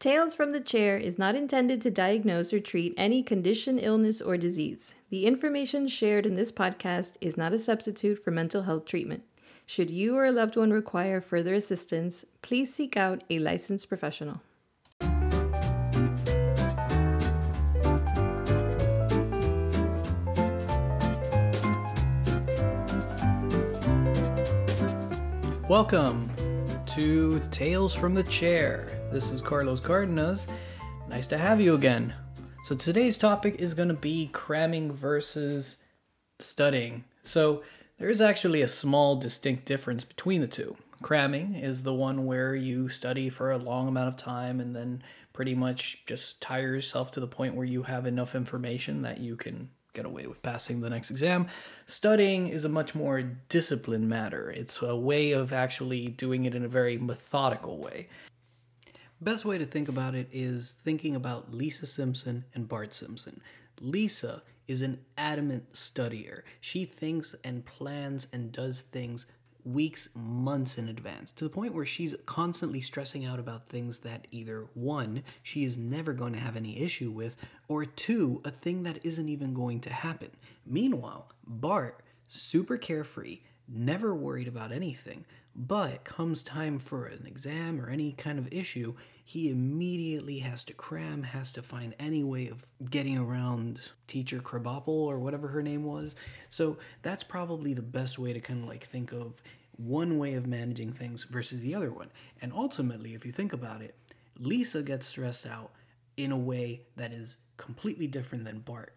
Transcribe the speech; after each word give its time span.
Tales 0.00 0.32
from 0.32 0.52
the 0.52 0.60
Chair 0.60 0.96
is 0.96 1.18
not 1.18 1.34
intended 1.34 1.80
to 1.82 1.90
diagnose 1.90 2.52
or 2.52 2.60
treat 2.60 2.94
any 2.96 3.20
condition, 3.20 3.80
illness, 3.80 4.20
or 4.20 4.36
disease. 4.36 4.94
The 5.10 5.26
information 5.26 5.88
shared 5.88 6.24
in 6.24 6.34
this 6.34 6.52
podcast 6.52 7.16
is 7.20 7.36
not 7.36 7.52
a 7.52 7.58
substitute 7.58 8.16
for 8.20 8.30
mental 8.30 8.62
health 8.62 8.84
treatment. 8.84 9.24
Should 9.66 9.90
you 9.90 10.14
or 10.14 10.24
a 10.24 10.30
loved 10.30 10.56
one 10.56 10.70
require 10.70 11.20
further 11.20 11.52
assistance, 11.52 12.24
please 12.42 12.72
seek 12.72 12.96
out 12.96 13.24
a 13.28 13.40
licensed 13.40 13.88
professional. 13.88 14.40
Welcome 25.68 26.30
to 26.86 27.42
Tales 27.50 27.96
from 27.96 28.14
the 28.14 28.22
Chair. 28.22 28.97
This 29.10 29.30
is 29.30 29.40
Carlos 29.40 29.80
Cardenas. 29.80 30.48
Nice 31.08 31.26
to 31.28 31.38
have 31.38 31.62
you 31.62 31.74
again. 31.74 32.12
So, 32.64 32.74
today's 32.74 33.16
topic 33.16 33.56
is 33.58 33.72
going 33.72 33.88
to 33.88 33.94
be 33.94 34.28
cramming 34.34 34.92
versus 34.92 35.78
studying. 36.38 37.04
So, 37.22 37.62
there 37.96 38.10
is 38.10 38.20
actually 38.20 38.60
a 38.60 38.68
small 38.68 39.16
distinct 39.16 39.64
difference 39.64 40.04
between 40.04 40.42
the 40.42 40.46
two. 40.46 40.76
Cramming 41.00 41.54
is 41.54 41.84
the 41.84 41.94
one 41.94 42.26
where 42.26 42.54
you 42.54 42.90
study 42.90 43.30
for 43.30 43.50
a 43.50 43.56
long 43.56 43.88
amount 43.88 44.08
of 44.08 44.18
time 44.18 44.60
and 44.60 44.76
then 44.76 45.02
pretty 45.32 45.54
much 45.54 46.04
just 46.04 46.42
tire 46.42 46.74
yourself 46.74 47.10
to 47.12 47.20
the 47.20 47.26
point 47.26 47.54
where 47.54 47.64
you 47.64 47.84
have 47.84 48.04
enough 48.04 48.34
information 48.34 49.00
that 49.02 49.20
you 49.20 49.36
can 49.36 49.70
get 49.94 50.04
away 50.04 50.26
with 50.26 50.42
passing 50.42 50.82
the 50.82 50.90
next 50.90 51.10
exam. 51.10 51.46
Studying 51.86 52.46
is 52.48 52.66
a 52.66 52.68
much 52.68 52.94
more 52.94 53.22
disciplined 53.22 54.08
matter. 54.10 54.50
It's 54.50 54.82
a 54.82 54.94
way 54.94 55.32
of 55.32 55.50
actually 55.50 56.08
doing 56.08 56.44
it 56.44 56.54
in 56.54 56.62
a 56.62 56.68
very 56.68 56.98
methodical 56.98 57.78
way. 57.78 58.08
Best 59.20 59.44
way 59.44 59.58
to 59.58 59.66
think 59.66 59.88
about 59.88 60.14
it 60.14 60.28
is 60.32 60.76
thinking 60.84 61.16
about 61.16 61.52
Lisa 61.52 61.86
Simpson 61.86 62.44
and 62.54 62.68
Bart 62.68 62.94
Simpson. 62.94 63.40
Lisa 63.80 64.42
is 64.68 64.80
an 64.80 65.00
adamant 65.16 65.72
studier. 65.72 66.42
She 66.60 66.84
thinks 66.84 67.34
and 67.42 67.64
plans 67.66 68.28
and 68.32 68.52
does 68.52 68.80
things 68.80 69.26
weeks, 69.64 70.08
months 70.14 70.78
in 70.78 70.88
advance 70.88 71.32
to 71.32 71.44
the 71.44 71.50
point 71.50 71.74
where 71.74 71.84
she's 71.84 72.14
constantly 72.26 72.80
stressing 72.80 73.26
out 73.26 73.40
about 73.40 73.68
things 73.68 73.98
that 74.00 74.26
either 74.30 74.68
one, 74.74 75.24
she 75.42 75.64
is 75.64 75.76
never 75.76 76.12
going 76.12 76.32
to 76.32 76.38
have 76.38 76.56
any 76.56 76.80
issue 76.80 77.10
with, 77.10 77.36
or 77.66 77.84
two, 77.84 78.40
a 78.44 78.50
thing 78.50 78.84
that 78.84 79.04
isn't 79.04 79.28
even 79.28 79.52
going 79.52 79.80
to 79.80 79.92
happen. 79.92 80.30
Meanwhile, 80.64 81.28
Bart, 81.44 82.02
super 82.28 82.76
carefree, 82.76 83.40
never 83.68 84.14
worried 84.14 84.48
about 84.48 84.72
anything, 84.72 85.26
but 85.58 86.04
comes 86.04 86.44
time 86.44 86.78
for 86.78 87.06
an 87.06 87.26
exam 87.26 87.80
or 87.80 87.90
any 87.90 88.12
kind 88.12 88.38
of 88.38 88.46
issue, 88.52 88.94
he 89.24 89.50
immediately 89.50 90.38
has 90.38 90.62
to 90.64 90.72
cram, 90.72 91.24
has 91.24 91.50
to 91.52 91.62
find 91.62 91.96
any 91.98 92.22
way 92.22 92.46
of 92.46 92.64
getting 92.88 93.18
around 93.18 93.80
teacher 94.06 94.38
Krabappel 94.38 94.86
or 94.86 95.18
whatever 95.18 95.48
her 95.48 95.62
name 95.62 95.82
was. 95.82 96.14
So 96.48 96.78
that's 97.02 97.24
probably 97.24 97.74
the 97.74 97.82
best 97.82 98.20
way 98.20 98.32
to 98.32 98.40
kind 98.40 98.62
of 98.62 98.68
like 98.68 98.84
think 98.84 99.10
of 99.12 99.42
one 99.76 100.16
way 100.16 100.34
of 100.34 100.46
managing 100.46 100.92
things 100.92 101.24
versus 101.24 101.60
the 101.60 101.74
other 101.74 101.90
one. 101.90 102.12
And 102.40 102.52
ultimately, 102.52 103.14
if 103.14 103.26
you 103.26 103.32
think 103.32 103.52
about 103.52 103.82
it, 103.82 103.96
Lisa 104.38 104.82
gets 104.82 105.08
stressed 105.08 105.46
out 105.46 105.72
in 106.16 106.30
a 106.30 106.38
way 106.38 106.82
that 106.94 107.12
is 107.12 107.36
completely 107.56 108.06
different 108.06 108.44
than 108.44 108.60
Bart. 108.60 108.94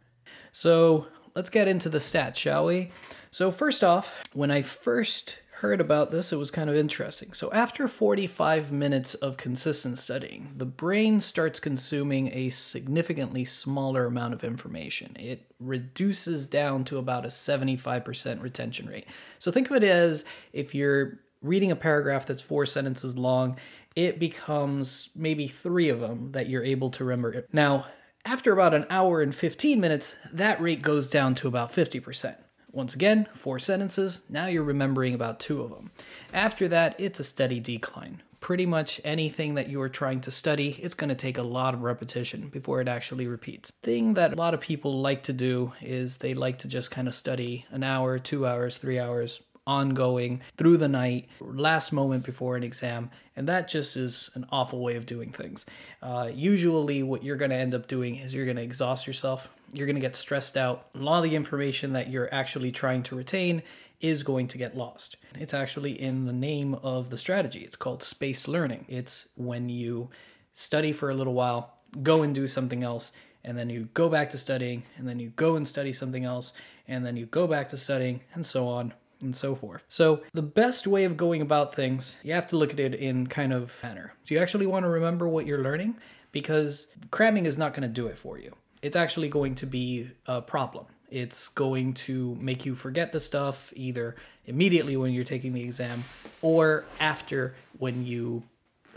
So 0.52 1.08
let's 1.36 1.50
get 1.50 1.68
into 1.68 1.90
the 1.90 1.98
stats, 1.98 2.36
shall 2.36 2.66
we? 2.66 2.92
So, 3.32 3.52
first 3.52 3.84
off, 3.84 4.14
when 4.34 4.52
I 4.52 4.62
first 4.62 5.42
heard 5.62 5.80
about 5.80 6.10
this, 6.10 6.34
it 6.34 6.38
was 6.38 6.50
kind 6.50 6.72
of 6.72 6.76
interesting. 6.76 7.34
So, 7.34 7.52
after 7.54 7.88
45 7.88 8.72
minutes 8.72 9.14
of 9.14 9.38
consistent 9.38 10.00
studying, 10.00 10.52
the 10.58 10.66
brain 10.66 11.22
starts 11.22 11.60
consuming 11.60 12.32
a 12.34 12.50
significantly 12.50 13.46
smaller 13.46 14.06
amount 14.06 14.34
of 14.34 14.44
information. 14.44 15.16
It 15.20 15.52
reduces 15.60 16.48
down 16.48 16.84
to 16.86 16.98
about 16.98 17.26
a 17.26 17.28
75% 17.28 18.42
retention 18.42 18.88
rate. 18.88 19.08
So, 19.38 19.52
think 19.52 19.70
of 19.70 19.76
it 19.76 19.84
as 19.84 20.26
if 20.52 20.74
you're 20.74 21.20
reading 21.44 21.70
a 21.70 21.76
paragraph 21.76 22.26
that's 22.26 22.42
four 22.42 22.66
sentences 22.66 23.16
long, 23.16 23.56
it 23.96 24.18
becomes 24.18 25.10
maybe 25.16 25.48
three 25.48 25.90
of 25.90 26.00
them 26.00 26.32
that 26.32 26.50
you're 26.50 26.64
able 26.64 26.90
to 26.90 27.04
remember. 27.04 27.46
Now, 27.54 27.86
after 28.26 28.52
about 28.52 28.74
an 28.74 28.88
hour 28.90 29.22
and 29.22 29.34
15 29.34 29.80
minutes, 29.80 30.16
that 30.34 30.60
rate 30.60 30.82
goes 30.82 31.08
down 31.10 31.36
to 31.36 31.48
about 31.48 31.72
50%. 31.72 32.36
Once 32.72 32.96
again, 32.96 33.28
four 33.34 33.60
sentences, 33.60 34.24
now 34.30 34.46
you're 34.46 34.64
remembering 34.64 35.14
about 35.14 35.40
two 35.40 35.62
of 35.62 35.70
them. 35.72 35.92
After 36.34 36.68
that, 36.70 36.96
it's 36.98 37.20
a 37.20 37.24
steady 37.24 37.60
decline. 37.60 38.22
Pretty 38.40 38.66
much 38.66 39.00
anything 39.04 39.54
that 39.56 39.70
you 39.70 39.80
are 39.82 39.90
trying 39.90 40.22
to 40.22 40.32
study, 40.32 40.80
it's 40.82 40.96
going 40.96 41.10
to 41.10 41.16
take 41.16 41.38
a 41.38 41.44
lot 41.44 41.74
of 41.74 41.84
repetition 41.84 42.48
before 42.48 42.82
it 42.82 42.88
actually 42.88 43.28
repeats. 43.28 43.72
Thing 43.84 44.16
that 44.16 44.34
a 44.34 44.36
lot 44.36 44.54
of 44.54 44.62
people 44.62 45.00
like 45.00 45.22
to 45.24 45.34
do 45.34 45.74
is 45.82 46.18
they 46.18 46.34
like 46.34 46.58
to 46.60 46.68
just 46.68 46.90
kind 46.90 47.08
of 47.08 47.14
study 47.14 47.66
an 47.70 47.84
hour, 47.84 48.18
two 48.18 48.48
hours, 48.48 48.78
three 48.78 48.98
hours, 48.98 49.44
ongoing 49.68 50.42
through 50.58 50.78
the 50.78 50.88
night, 50.88 51.30
last 51.40 51.92
moment 51.92 52.26
before 52.26 52.56
an 52.56 52.64
exam, 52.64 53.10
and 53.36 53.48
that 53.48 53.68
just 53.68 53.96
is 53.96 54.30
an 54.34 54.46
awful 54.52 54.82
way 54.82 54.96
of 54.96 55.06
doing 55.06 55.32
things. 55.32 55.66
Uh, 56.02 56.30
usually, 56.34 57.04
what 57.04 57.24
you're 57.24 57.36
going 57.36 57.52
to 57.52 57.58
end 57.58 57.74
up 57.74 57.88
doing 57.88 58.16
is 58.16 58.34
you're 58.34 58.46
going 58.46 58.58
to 58.58 58.64
exhaust 58.64 59.08
yourself, 59.08 59.50
you're 59.72 59.86
going 59.86 59.96
to 59.96 60.02
get 60.02 60.16
stressed 60.16 60.58
out. 60.58 60.88
A 60.96 61.00
lot 61.00 61.18
of 61.18 61.24
the 61.24 61.36
information 61.36 61.94
that 61.94 62.10
you're 62.10 62.34
actually 62.34 62.72
trying 62.72 63.04
to 63.04 63.16
retain 63.16 63.62
is 64.00 64.24
going 64.24 64.48
to 64.48 64.58
get 64.58 64.76
lost. 64.76 65.16
It's 65.40 65.54
actually 65.54 66.00
in 66.00 66.26
the 66.26 66.34
name 66.34 66.74
of 66.76 67.12
the 67.12 67.18
strategy. 67.18 67.60
It's 67.60 67.76
called 67.76 68.02
space 68.02 68.48
learning. 68.48 68.86
It's 68.88 69.30
when 69.36 69.70
you 69.70 70.10
study 70.54 70.92
for 70.92 71.10
a 71.10 71.16
little 71.16 71.36
while, 71.36 71.76
go 72.02 72.24
and 72.24 72.34
do 72.34 72.48
something 72.48 72.84
else, 72.84 73.12
and 73.44 73.58
then 73.58 73.70
you 73.70 73.90
go 73.94 74.10
back 74.10 74.32
to 74.32 74.38
studying, 74.38 74.84
and 74.98 75.08
then 75.08 75.20
you 75.20 75.30
go 75.30 75.56
and 75.56 75.68
study 75.68 75.94
something 75.94 76.26
else, 76.26 76.52
and 76.88 77.06
then 77.06 77.16
you 77.16 77.28
go 77.28 77.46
back 77.46 77.70
to 77.70 77.78
studying, 77.78 78.22
and 78.34 78.46
so 78.46 78.68
on 78.68 78.94
and 79.22 79.36
so 79.36 79.56
forth. 79.56 79.86
So, 79.88 80.22
the 80.34 80.42
best 80.42 80.88
way 80.88 81.04
of 81.04 81.18
going 81.18 81.42
about 81.42 81.74
things, 81.74 82.18
you 82.24 82.34
have 82.34 82.48
to 82.48 82.58
look 82.58 82.74
at 82.74 82.80
it 82.80 82.96
in 82.96 83.28
kind 83.28 83.54
of 83.54 83.82
manner. 83.84 84.14
Do 84.26 84.34
you 84.34 84.40
actually 84.40 84.66
want 84.66 84.84
to 84.84 84.90
remember 84.90 85.28
what 85.28 85.46
you're 85.46 85.64
learning? 85.64 85.98
Because 86.32 86.88
cramming 87.12 87.46
is 87.46 87.58
not 87.58 87.74
going 87.74 87.88
to 87.88 87.94
do 87.94 88.08
it 88.08 88.18
for 88.18 88.38
you. 88.38 88.56
It's 88.82 88.96
actually 88.96 89.30
going 89.30 89.56
to 89.56 89.66
be 89.66 90.12
a 90.26 90.42
problem. 90.42 90.86
It's 91.10 91.50
going 91.50 91.94
to 92.06 92.36
make 92.40 92.66
you 92.66 92.74
forget 92.74 93.12
the 93.12 93.20
stuff 93.20 93.74
either 93.76 94.16
immediately 94.46 94.96
when 94.96 95.12
you're 95.12 95.26
taking 95.26 95.54
the 95.54 95.62
exam 95.62 96.04
or 96.42 96.86
after 97.00 97.54
when 97.78 98.06
you 98.06 98.44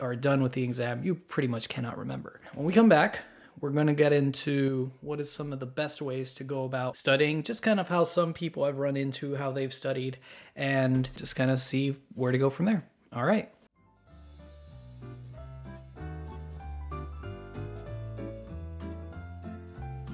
are 0.01 0.15
done 0.17 0.43
with 0.43 0.53
the 0.53 0.63
exam. 0.63 1.03
You 1.03 1.17
pretty 1.17 1.49
much 1.49 1.69
cannot 1.69 1.99
remember. 1.99 2.41
When 2.55 2.67
we 2.67 2.73
come 2.73 2.89
back, 2.89 3.21
we're 3.65 3.71
going 3.71 3.87
to 3.87 3.95
get 3.95 4.13
into 4.13 4.93
what 5.01 5.19
is 5.19 5.33
some 5.33 5.51
of 5.51 5.59
the 5.59 5.65
best 5.65 6.03
ways 6.03 6.35
to 6.35 6.45
go 6.45 6.65
about 6.65 6.95
studying, 6.99 7.43
just 7.43 7.63
kind 7.63 7.81
of 7.81 7.89
how 7.89 8.05
some 8.05 8.35
people 8.35 8.63
I've 8.63 8.77
run 8.77 8.95
into, 8.95 9.37
how 9.37 9.53
they've 9.53 9.73
studied, 9.73 10.19
and 10.55 11.09
just 11.17 11.35
kind 11.35 11.51
of 11.51 11.59
see 11.59 11.97
where 12.15 12.31
to 12.31 12.37
go 12.37 12.51
from 12.51 12.67
there. 12.67 12.85
All 13.11 13.25
right. 13.25 13.51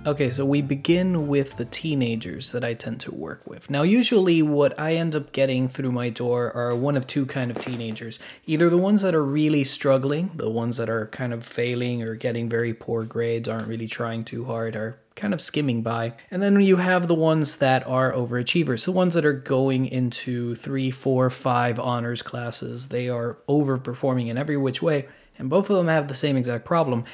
Okay, 0.06 0.30
so 0.30 0.46
we 0.46 0.62
begin 0.62 1.28
with 1.28 1.58
the 1.58 1.66
teenagers 1.66 2.52
that 2.52 2.64
I 2.64 2.72
tend 2.72 3.00
to 3.00 3.14
work 3.14 3.46
with. 3.46 3.68
Now, 3.68 3.82
usually 3.82 4.40
what 4.40 4.78
I 4.80 4.94
end 4.94 5.14
up 5.14 5.30
getting 5.32 5.68
through 5.68 5.92
my 5.92 6.08
door 6.08 6.50
are 6.52 6.74
one 6.74 6.96
of 6.96 7.06
two 7.06 7.26
kind 7.26 7.50
of 7.50 7.58
teenagers. 7.58 8.18
Either 8.46 8.70
the 8.70 8.78
ones 8.78 9.02
that 9.02 9.14
are 9.14 9.22
really 9.22 9.62
struggling, 9.62 10.30
the 10.34 10.48
ones 10.48 10.78
that 10.78 10.88
are 10.88 11.08
kind 11.08 11.34
of 11.34 11.44
failing 11.44 12.02
or 12.02 12.14
getting 12.14 12.48
very 12.48 12.72
poor 12.72 13.04
grades, 13.04 13.46
aren't 13.46 13.66
really 13.66 13.86
trying 13.86 14.22
too 14.22 14.46
hard, 14.46 14.74
are 14.74 14.98
kind 15.16 15.34
of 15.34 15.40
skimming 15.42 15.82
by. 15.82 16.14
And 16.30 16.42
then 16.42 16.58
you 16.62 16.76
have 16.76 17.06
the 17.06 17.14
ones 17.14 17.58
that 17.58 17.86
are 17.86 18.10
overachievers, 18.10 18.86
the 18.86 18.92
ones 18.92 19.12
that 19.12 19.26
are 19.26 19.34
going 19.34 19.84
into 19.84 20.54
three, 20.54 20.90
four, 20.90 21.28
five 21.28 21.78
honors 21.78 22.22
classes. 22.22 22.88
They 22.88 23.10
are 23.10 23.36
overperforming 23.46 24.28
in 24.28 24.38
every 24.38 24.56
which 24.56 24.80
way. 24.80 25.08
And 25.38 25.50
both 25.50 25.68
of 25.68 25.76
them 25.76 25.88
have 25.88 26.08
the 26.08 26.14
same 26.14 26.38
exact 26.38 26.64
problem 26.64 27.04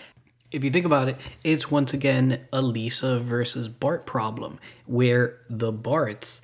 if 0.50 0.64
you 0.64 0.70
think 0.70 0.86
about 0.86 1.08
it, 1.08 1.16
it's 1.44 1.70
once 1.70 1.92
again 1.92 2.46
a 2.52 2.62
Lisa 2.62 3.18
versus 3.18 3.68
Bart 3.68 4.06
problem, 4.06 4.58
where 4.86 5.38
the 5.48 5.72
Barts, 5.72 6.40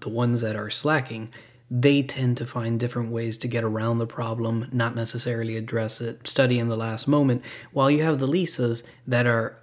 the 0.00 0.08
ones 0.08 0.40
that 0.40 0.56
are 0.56 0.70
slacking, 0.70 1.30
they 1.70 2.02
tend 2.02 2.36
to 2.38 2.46
find 2.46 2.80
different 2.80 3.10
ways 3.10 3.36
to 3.38 3.48
get 3.48 3.64
around 3.64 3.98
the 3.98 4.06
problem, 4.06 4.68
not 4.72 4.94
necessarily 4.94 5.56
address 5.56 6.00
it, 6.00 6.26
study 6.26 6.58
in 6.58 6.68
the 6.68 6.76
last 6.76 7.06
moment, 7.06 7.42
while 7.72 7.90
you 7.90 8.02
have 8.02 8.18
the 8.18 8.28
Lisas 8.28 8.82
that 9.06 9.26
are 9.26 9.58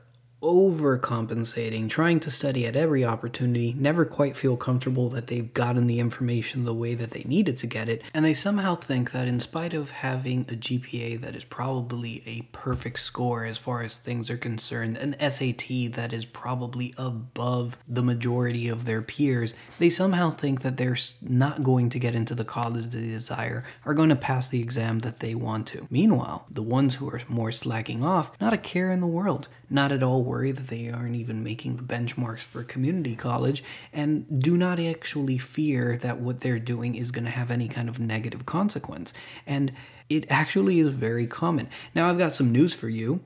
overcompensating, 0.46 1.90
trying 1.90 2.20
to 2.20 2.30
study 2.30 2.68
at 2.68 2.76
every 2.76 3.04
opportunity, 3.04 3.74
never 3.78 4.06
quite 4.06 4.38
feel 4.38 4.56
comfortable 4.56 5.10
that 5.10 5.28
they've 5.28 5.54
gotten 5.54 5.88
the 5.88 6.00
information 6.00 6.66
the 6.66 6.74
way 6.74 6.94
that 6.94 7.12
they 7.12 7.24
needed 7.24 7.58
to 7.58 7.68
get 7.68 7.90
it, 7.90 8.04
and 8.14 8.24
they 8.24 8.34
somehow 8.34 8.76
think 8.76 9.12
that 9.12 9.28
in 9.28 9.40
spite 9.40 9.74
of 9.74 9.90
having 9.90 10.42
a 10.42 10.54
GPA 10.54 11.20
that 11.22 11.36
is 11.36 11.44
probably 11.44 12.22
a 12.28 12.44
perfect 12.52 13.00
score 13.00 13.44
as 13.46 13.58
far 13.58 13.82
as 13.82 13.98
things 13.98 14.30
are 14.30 14.38
concerned, 14.38 14.98
an 14.98 15.16
SAT 15.20 15.94
that 15.94 16.14
is 16.14 16.26
probably 16.26 16.94
above 16.98 17.78
the 17.88 18.04
majority 18.04 18.68
of 18.68 18.86
their 18.86 19.02
peers, 19.02 19.56
they 19.80 19.90
somehow 19.90 20.30
think 20.30 20.62
that 20.62 20.78
they're 20.78 20.98
not 21.22 21.64
going 21.64 21.90
to 21.90 22.00
get 22.00 22.14
into 22.14 22.36
the 22.36 22.46
college 22.46 22.86
they 22.86 23.02
desire, 23.02 23.64
are 23.84 23.96
going 23.96 24.10
to 24.10 24.16
pass 24.16 24.50
the 24.50 24.62
exam 24.62 25.00
that 25.00 25.22
they 25.22 25.34
want 25.34 25.66
to. 25.66 25.88
Meanwhile, 25.90 26.46
the 26.52 26.62
ones 26.62 26.96
who 26.96 27.10
are 27.10 27.22
more 27.28 27.52
slacking 27.52 28.04
off, 28.04 28.32
not 28.40 28.54
a 28.54 28.58
care 28.58 28.92
in 28.92 29.00
the 29.00 29.08
world 29.08 29.48
not 29.70 29.92
at 29.92 30.04
all 30.04 30.24
worry 30.36 30.52
that 30.52 30.68
they 30.68 30.90
aren't 30.90 31.16
even 31.16 31.42
making 31.42 31.78
the 31.78 31.84
benchmarks 31.84 32.42
for 32.42 32.62
community 32.62 33.16
college, 33.16 33.64
and 33.94 34.42
do 34.44 34.58
not 34.58 34.82
actually 34.82 35.38
fear 35.38 35.96
that 35.96 36.20
what 36.20 36.42
they're 36.42 36.60
doing 36.60 36.94
is 36.94 37.10
going 37.10 37.24
to 37.24 37.32
have 37.32 37.50
any 37.50 37.70
kind 37.70 37.88
of 37.88 38.02
negative 38.02 38.46
consequence. 38.46 39.14
And 39.48 39.72
it 40.10 40.26
actually 40.30 40.80
is 40.80 40.90
very 40.90 41.26
common. 41.26 41.70
Now, 41.96 42.10
I've 42.10 42.18
got 42.18 42.36
some 42.36 42.52
news 42.52 42.74
for 42.74 42.90
you. 42.90 43.22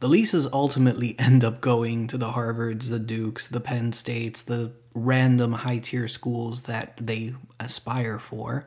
The 0.00 0.08
Lisas 0.08 0.48
ultimately 0.54 1.14
end 1.18 1.44
up 1.44 1.60
going 1.60 2.06
to 2.06 2.16
the 2.16 2.30
Harvards, 2.30 2.88
the 2.88 2.98
Dukes, 2.98 3.46
the 3.46 3.60
Penn 3.60 3.92
States, 3.92 4.40
the 4.40 4.72
random 4.94 5.52
high 5.52 5.80
tier 5.80 6.08
schools 6.08 6.62
that 6.62 6.96
they 6.98 7.34
aspire 7.60 8.18
for. 8.18 8.66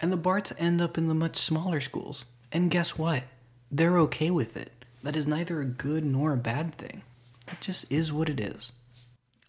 And 0.00 0.10
the 0.10 0.16
Barts 0.16 0.54
end 0.58 0.80
up 0.80 0.96
in 0.96 1.08
the 1.08 1.14
much 1.14 1.36
smaller 1.36 1.82
schools. 1.82 2.24
And 2.50 2.70
guess 2.70 2.96
what? 2.96 3.24
They're 3.70 3.98
okay 3.98 4.30
with 4.30 4.56
it. 4.56 4.72
That 5.02 5.16
is 5.16 5.26
neither 5.26 5.60
a 5.60 5.66
good 5.66 6.04
nor 6.04 6.32
a 6.32 6.38
bad 6.38 6.74
thing. 6.74 7.02
It 7.50 7.60
just 7.60 7.90
is 7.90 8.12
what 8.12 8.28
it 8.28 8.40
is. 8.40 8.72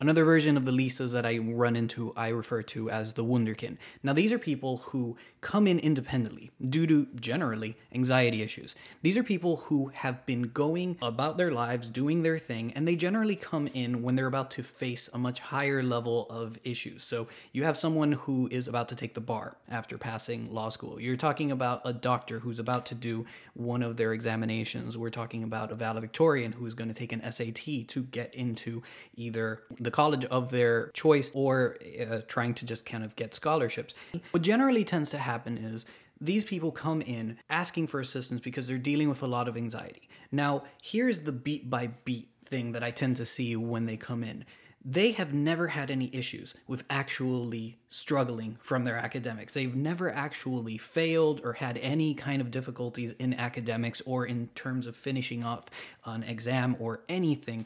Another 0.02 0.26
version 0.26 0.58
of 0.58 0.66
the 0.66 0.72
Lisas 0.72 1.14
that 1.14 1.28
I 1.28 1.38
run 1.38 1.76
into, 1.76 2.12
I 2.18 2.30
refer 2.30 2.64
to 2.64 2.90
as 2.90 3.14
the 3.14 3.24
Wunderkind. 3.24 3.78
Now, 4.02 4.14
these 4.14 4.32
are 4.32 4.40
people 4.40 4.78
who 4.78 5.16
come 5.42 5.68
in 5.68 5.78
independently 5.78 6.50
due 6.68 6.88
to 6.88 7.08
generally 7.16 7.76
anxiety 7.94 8.42
issues. 8.42 8.76
These 9.04 9.16
are 9.16 9.22
people 9.22 9.58
who 9.58 9.92
have 9.94 10.26
been 10.26 10.50
going 10.50 10.98
about 11.04 11.38
their 11.38 11.52
lives, 11.52 11.88
doing 11.88 12.24
their 12.24 12.40
thing, 12.40 12.74
and 12.76 12.88
they 12.88 12.96
generally 12.96 13.36
come 13.36 13.68
in 13.76 14.02
when 14.02 14.16
they're 14.16 14.26
about 14.26 14.50
to 14.52 14.64
face 14.64 15.08
a 15.14 15.20
much 15.20 15.40
higher 15.40 15.84
level 15.84 16.26
of 16.32 16.58
issues. 16.64 17.04
So, 17.04 17.28
you 17.52 17.64
have 17.66 17.78
someone 17.78 18.14
who 18.14 18.50
is 18.52 18.68
about 18.68 18.90
to 18.90 18.96
take 18.96 19.14
the 19.14 19.22
bar 19.22 19.58
after 19.70 20.00
passing 20.00 20.52
law 20.52 20.70
school. 20.70 21.00
You're 21.00 21.16
talking 21.16 21.52
about 21.52 21.80
a 21.86 21.94
doctor 21.94 22.40
who's 22.40 22.60
about 22.60 22.88
to 22.88 22.96
do 22.96 23.28
one 23.54 23.84
of 23.84 23.98
their 23.98 24.14
examinations. 24.14 24.98
We're 24.98 25.12
talking 25.12 25.44
about 25.44 25.72
a 25.72 25.76
valedictorian 25.76 26.54
who 26.54 26.66
is 26.66 26.74
going 26.74 26.88
to 26.88 26.96
take 26.96 27.12
an 27.12 27.22
SAT 27.32 27.88
to 27.90 28.02
get 28.10 28.34
into 28.34 28.82
either 29.16 29.62
the 29.80 29.91
the 29.92 29.96
college 29.96 30.26
of 30.26 30.52
their 30.52 30.90
choice 30.94 31.32
or 31.34 31.78
uh, 32.10 32.20
trying 32.28 32.54
to 32.56 32.66
just 32.66 32.86
kind 32.86 33.04
of 33.04 33.16
get 33.16 33.36
scholarships. 33.36 33.94
What 34.32 34.42
generally 34.42 34.86
tends 34.86 35.10
to 35.10 35.18
happen 35.18 35.58
is 35.58 35.86
these 36.20 36.44
people 36.44 36.72
come 36.72 37.02
in 37.02 37.38
asking 37.50 37.88
for 37.88 38.00
assistance 38.00 38.42
because 38.42 38.68
they're 38.68 38.78
dealing 38.78 39.10
with 39.10 39.22
a 39.22 39.28
lot 39.28 39.48
of 39.48 39.58
anxiety. 39.58 40.08
Now, 40.32 40.64
here's 40.82 41.20
the 41.20 41.32
beat 41.32 41.70
by 41.70 41.88
beat 42.06 42.30
thing 42.46 42.72
that 42.72 42.84
I 42.84 42.92
tend 42.92 43.18
to 43.18 43.26
see 43.26 43.56
when 43.56 43.86
they 43.86 43.98
come 43.98 44.24
in. 44.24 44.46
They 44.84 45.12
have 45.12 45.32
never 45.32 45.68
had 45.68 45.92
any 45.92 46.10
issues 46.12 46.56
with 46.68 46.86
actually 46.90 47.78
struggling 47.88 48.58
from 48.62 48.84
their 48.84 48.98
academics. 48.98 49.54
They've 49.54 49.76
never 49.76 50.10
actually 50.12 50.78
failed 50.80 51.42
or 51.44 51.54
had 51.54 51.78
any 51.78 52.16
kind 52.16 52.42
of 52.42 52.50
difficulties 52.50 53.12
in 53.20 53.36
academics 53.36 54.02
or 54.02 54.26
in 54.26 54.48
terms 54.56 54.88
of 54.88 54.96
finishing 54.96 55.44
off 55.44 55.66
an 56.06 56.24
exam 56.24 56.76
or 56.80 57.02
anything 57.08 57.66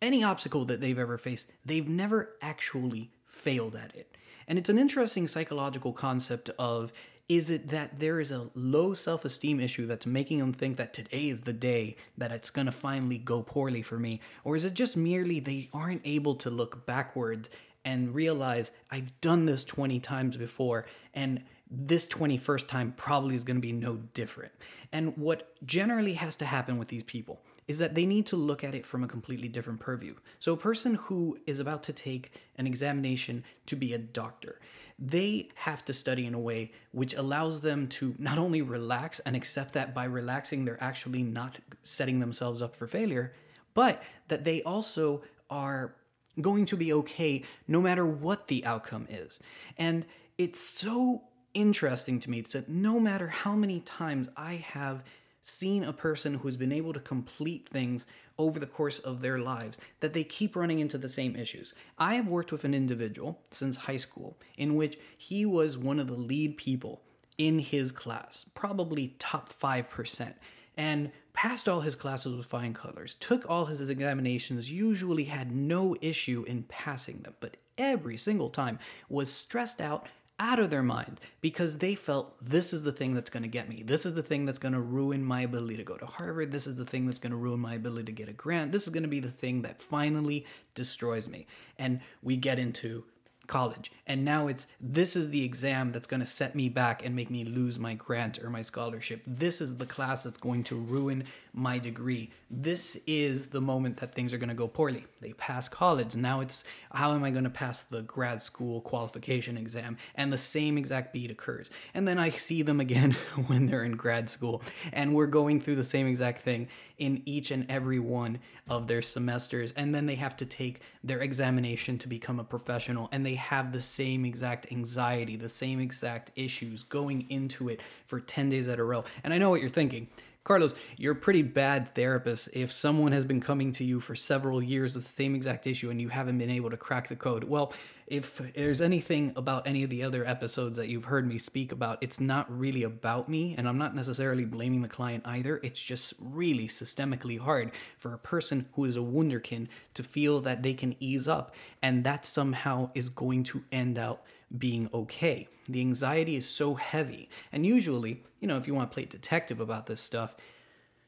any 0.00 0.22
obstacle 0.22 0.64
that 0.66 0.80
they've 0.80 0.98
ever 0.98 1.18
faced, 1.18 1.50
they've 1.64 1.88
never 1.88 2.36
actually 2.40 3.10
failed 3.26 3.74
at 3.76 3.94
it. 3.94 4.16
And 4.46 4.58
it's 4.58 4.70
an 4.70 4.78
interesting 4.78 5.28
psychological 5.28 5.92
concept 5.92 6.50
of 6.58 6.92
is 7.28 7.50
it 7.50 7.68
that 7.68 8.00
there 8.00 8.20
is 8.20 8.32
a 8.32 8.48
low 8.54 8.94
self 8.94 9.24
esteem 9.24 9.60
issue 9.60 9.86
that's 9.86 10.06
making 10.06 10.38
them 10.38 10.52
think 10.52 10.78
that 10.78 10.94
today 10.94 11.28
is 11.28 11.42
the 11.42 11.52
day 11.52 11.96
that 12.16 12.32
it's 12.32 12.48
going 12.48 12.66
to 12.66 12.72
finally 12.72 13.18
go 13.18 13.42
poorly 13.42 13.82
for 13.82 13.98
me? 13.98 14.20
Or 14.44 14.56
is 14.56 14.64
it 14.64 14.72
just 14.72 14.96
merely 14.96 15.38
they 15.38 15.68
aren't 15.74 16.00
able 16.04 16.36
to 16.36 16.48
look 16.48 16.86
backwards 16.86 17.50
and 17.84 18.14
realize 18.14 18.70
I've 18.90 19.18
done 19.20 19.44
this 19.44 19.62
20 19.64 20.00
times 20.00 20.38
before 20.38 20.86
and 21.12 21.44
this 21.70 22.08
21st 22.08 22.66
time 22.66 22.94
probably 22.96 23.34
is 23.34 23.44
going 23.44 23.58
to 23.58 23.60
be 23.60 23.72
no 23.72 23.96
different? 24.14 24.52
And 24.90 25.14
what 25.18 25.54
generally 25.66 26.14
has 26.14 26.34
to 26.36 26.46
happen 26.46 26.78
with 26.78 26.88
these 26.88 27.02
people 27.02 27.42
is 27.68 27.78
that 27.78 27.94
they 27.94 28.06
need 28.06 28.26
to 28.26 28.36
look 28.36 28.64
at 28.64 28.74
it 28.74 28.84
from 28.84 29.04
a 29.04 29.08
completely 29.08 29.46
different 29.46 29.78
purview. 29.78 30.14
So, 30.38 30.54
a 30.54 30.56
person 30.56 30.94
who 30.94 31.38
is 31.46 31.60
about 31.60 31.82
to 31.84 31.92
take 31.92 32.32
an 32.56 32.66
examination 32.66 33.44
to 33.66 33.76
be 33.76 33.92
a 33.92 33.98
doctor, 33.98 34.58
they 34.98 35.50
have 35.54 35.84
to 35.84 35.92
study 35.92 36.26
in 36.26 36.34
a 36.34 36.40
way 36.40 36.72
which 36.90 37.14
allows 37.14 37.60
them 37.60 37.86
to 37.86 38.16
not 38.18 38.38
only 38.38 38.62
relax 38.62 39.20
and 39.20 39.36
accept 39.36 39.74
that 39.74 39.94
by 39.94 40.04
relaxing, 40.04 40.64
they're 40.64 40.82
actually 40.82 41.22
not 41.22 41.58
setting 41.84 42.18
themselves 42.18 42.60
up 42.60 42.74
for 42.74 42.86
failure, 42.88 43.32
but 43.74 44.02
that 44.26 44.42
they 44.42 44.62
also 44.62 45.22
are 45.50 45.94
going 46.40 46.64
to 46.66 46.76
be 46.76 46.92
okay 46.92 47.42
no 47.66 47.80
matter 47.80 48.06
what 48.06 48.48
the 48.48 48.64
outcome 48.64 49.06
is. 49.10 49.40
And 49.76 50.06
it's 50.36 50.60
so 50.60 51.22
interesting 51.54 52.20
to 52.20 52.30
me 52.30 52.40
that 52.40 52.68
no 52.68 53.00
matter 53.00 53.28
how 53.28 53.54
many 53.54 53.80
times 53.80 54.28
I 54.36 54.54
have 54.54 55.02
seen 55.48 55.82
a 55.82 55.92
person 55.92 56.34
who's 56.34 56.56
been 56.56 56.72
able 56.72 56.92
to 56.92 57.00
complete 57.00 57.68
things 57.68 58.06
over 58.38 58.60
the 58.60 58.66
course 58.66 58.98
of 58.98 59.20
their 59.20 59.38
lives 59.38 59.78
that 60.00 60.12
they 60.12 60.22
keep 60.22 60.54
running 60.54 60.78
into 60.78 60.98
the 60.98 61.08
same 61.08 61.34
issues. 61.34 61.74
I 61.98 62.14
have 62.14 62.28
worked 62.28 62.52
with 62.52 62.64
an 62.64 62.74
individual 62.74 63.40
since 63.50 63.76
high 63.76 63.96
school 63.96 64.36
in 64.56 64.76
which 64.76 64.98
he 65.16 65.44
was 65.44 65.76
one 65.76 65.98
of 65.98 66.06
the 66.06 66.14
lead 66.14 66.56
people 66.56 67.02
in 67.36 67.60
his 67.60 67.92
class, 67.92 68.46
probably 68.54 69.14
top 69.18 69.48
5%, 69.48 70.34
and 70.76 71.10
passed 71.32 71.68
all 71.68 71.80
his 71.80 71.96
classes 71.96 72.36
with 72.36 72.46
flying 72.46 72.74
colors, 72.74 73.14
took 73.14 73.48
all 73.48 73.66
his 73.66 73.88
examinations, 73.88 74.70
usually 74.70 75.24
had 75.24 75.52
no 75.52 75.96
issue 76.00 76.44
in 76.46 76.64
passing 76.64 77.20
them, 77.20 77.34
but 77.40 77.56
every 77.76 78.16
single 78.16 78.50
time 78.50 78.78
was 79.08 79.32
stressed 79.32 79.80
out 79.80 80.06
out 80.38 80.58
of 80.58 80.70
their 80.70 80.82
mind 80.82 81.20
because 81.40 81.78
they 81.78 81.94
felt 81.94 82.36
this 82.44 82.72
is 82.72 82.82
the 82.82 82.92
thing 82.92 83.14
that's 83.14 83.30
going 83.30 83.42
to 83.42 83.48
get 83.48 83.68
me. 83.68 83.82
This 83.82 84.06
is 84.06 84.14
the 84.14 84.22
thing 84.22 84.46
that's 84.46 84.58
going 84.58 84.74
to 84.74 84.80
ruin 84.80 85.24
my 85.24 85.40
ability 85.40 85.76
to 85.76 85.84
go 85.84 85.96
to 85.96 86.06
Harvard. 86.06 86.52
This 86.52 86.66
is 86.66 86.76
the 86.76 86.84
thing 86.84 87.06
that's 87.06 87.18
going 87.18 87.32
to 87.32 87.36
ruin 87.36 87.60
my 87.60 87.74
ability 87.74 88.04
to 88.04 88.12
get 88.12 88.28
a 88.28 88.32
grant. 88.32 88.72
This 88.72 88.84
is 88.84 88.90
going 88.90 89.02
to 89.02 89.08
be 89.08 89.20
the 89.20 89.30
thing 89.30 89.62
that 89.62 89.82
finally 89.82 90.46
destroys 90.74 91.28
me. 91.28 91.46
And 91.78 92.00
we 92.22 92.36
get 92.36 92.58
into 92.58 93.04
college. 93.48 93.90
And 94.06 94.24
now 94.24 94.46
it's 94.46 94.68
this 94.80 95.16
is 95.16 95.30
the 95.30 95.44
exam 95.44 95.90
that's 95.92 96.06
going 96.06 96.20
to 96.20 96.26
set 96.26 96.54
me 96.54 96.68
back 96.68 97.04
and 97.04 97.16
make 97.16 97.30
me 97.30 97.44
lose 97.44 97.78
my 97.78 97.94
grant 97.94 98.38
or 98.42 98.50
my 98.50 98.62
scholarship. 98.62 99.22
This 99.26 99.60
is 99.60 99.76
the 99.76 99.86
class 99.86 100.22
that's 100.22 100.36
going 100.36 100.64
to 100.64 100.76
ruin 100.76 101.24
my 101.52 101.78
degree. 101.78 102.30
This 102.50 103.00
is 103.06 103.48
the 103.48 103.60
moment 103.60 103.98
that 103.98 104.14
things 104.14 104.32
are 104.32 104.38
going 104.38 104.48
to 104.48 104.54
go 104.54 104.68
poorly. 104.68 105.04
They 105.20 105.32
pass 105.32 105.68
college. 105.68 106.14
Now 106.14 106.40
it's 106.40 106.64
how 106.92 107.12
am 107.12 107.24
I 107.24 107.30
going 107.30 107.44
to 107.44 107.50
pass 107.50 107.82
the 107.82 108.02
grad 108.02 108.40
school 108.40 108.80
qualification 108.80 109.58
exam? 109.58 109.96
And 110.14 110.32
the 110.32 110.38
same 110.38 110.78
exact 110.78 111.12
beat 111.12 111.30
occurs. 111.30 111.70
And 111.92 112.06
then 112.06 112.18
I 112.18 112.30
see 112.30 112.62
them 112.62 112.80
again 112.80 113.12
when 113.46 113.66
they're 113.66 113.84
in 113.84 113.96
grad 113.96 114.30
school. 114.30 114.62
And 114.92 115.14
we're 115.14 115.26
going 115.26 115.60
through 115.60 115.76
the 115.76 115.84
same 115.84 116.06
exact 116.06 116.40
thing 116.40 116.68
in 116.98 117.22
each 117.24 117.50
and 117.50 117.70
every 117.70 117.98
one 117.98 118.38
of 118.68 118.86
their 118.88 119.02
semesters. 119.02 119.72
And 119.72 119.94
then 119.94 120.06
they 120.06 120.16
have 120.16 120.36
to 120.38 120.46
take 120.46 120.80
their 121.02 121.20
examination 121.20 121.98
to 121.98 122.08
become 122.08 122.38
a 122.40 122.44
professional. 122.44 123.08
And 123.12 123.24
they 123.24 123.36
have 123.36 123.72
the 123.72 123.80
same 123.80 124.24
exact 124.24 124.70
anxiety, 124.72 125.36
the 125.36 125.48
same 125.48 125.80
exact 125.80 126.32
issues 126.36 126.82
going 126.82 127.26
into 127.30 127.68
it 127.68 127.80
for 128.06 128.20
10 128.20 128.50
days 128.50 128.68
at 128.68 128.78
a 128.78 128.84
row. 128.84 129.04
And 129.24 129.32
I 129.32 129.38
know 129.38 129.50
what 129.50 129.60
you're 129.60 129.70
thinking. 129.70 130.08
Carlos, 130.48 130.74
you're 130.96 131.12
a 131.12 131.14
pretty 131.14 131.42
bad 131.42 131.94
therapist 131.94 132.48
if 132.54 132.72
someone 132.72 133.12
has 133.12 133.22
been 133.22 133.38
coming 133.38 133.70
to 133.70 133.84
you 133.84 134.00
for 134.00 134.16
several 134.16 134.62
years 134.62 134.94
with 134.94 135.04
the 135.04 135.22
same 135.22 135.34
exact 135.34 135.66
issue 135.66 135.90
and 135.90 136.00
you 136.00 136.08
haven't 136.08 136.38
been 136.38 136.48
able 136.48 136.70
to 136.70 136.76
crack 136.78 137.08
the 137.08 137.16
code. 137.16 137.44
Well, 137.44 137.74
if 138.06 138.40
there's 138.54 138.80
anything 138.80 139.34
about 139.36 139.66
any 139.66 139.84
of 139.84 139.90
the 139.90 140.02
other 140.02 140.26
episodes 140.26 140.78
that 140.78 140.88
you've 140.88 141.04
heard 141.04 141.28
me 141.28 141.36
speak 141.36 141.70
about, 141.70 141.98
it's 142.00 142.18
not 142.18 142.50
really 142.50 142.82
about 142.82 143.28
me, 143.28 143.56
and 143.58 143.68
I'm 143.68 143.76
not 143.76 143.94
necessarily 143.94 144.46
blaming 144.46 144.80
the 144.80 144.88
client 144.88 145.22
either. 145.26 145.60
It's 145.62 145.82
just 145.82 146.14
really 146.18 146.66
systemically 146.66 147.38
hard 147.38 147.70
for 147.98 148.14
a 148.14 148.18
person 148.18 148.70
who 148.72 148.86
is 148.86 148.96
a 148.96 149.00
wunderkind 149.00 149.66
to 149.92 150.02
feel 150.02 150.40
that 150.40 150.62
they 150.62 150.72
can 150.72 150.96
ease 150.98 151.28
up, 151.28 151.54
and 151.82 152.04
that 152.04 152.24
somehow 152.24 152.90
is 152.94 153.10
going 153.10 153.42
to 153.44 153.64
end 153.70 153.98
out 153.98 154.22
being 154.56 154.88
okay. 154.92 155.48
The 155.68 155.80
anxiety 155.80 156.36
is 156.36 156.48
so 156.48 156.74
heavy. 156.74 157.28
And 157.52 157.66
usually, 157.66 158.22
you 158.40 158.48
know, 158.48 158.56
if 158.56 158.66
you 158.66 158.74
want 158.74 158.90
to 158.90 158.94
play 158.94 159.04
detective 159.04 159.60
about 159.60 159.86
this 159.86 160.00
stuff, 160.00 160.34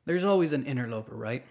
there's 0.04 0.25
always 0.25 0.52
an 0.52 0.66
interloper, 0.66 1.16
right? 1.16 1.44